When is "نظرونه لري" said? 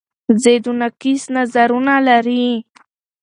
1.37-2.47